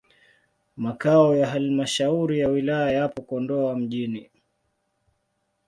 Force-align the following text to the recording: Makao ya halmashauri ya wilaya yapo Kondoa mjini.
Makao 0.77 1.35
ya 1.35 1.47
halmashauri 1.47 2.39
ya 2.39 2.47
wilaya 2.47 2.91
yapo 2.91 3.21
Kondoa 3.21 3.75
mjini. 3.75 4.29